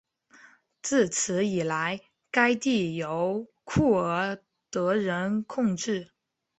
[0.81, 2.01] 自此以来
[2.31, 6.09] 该地由库尔德人控制。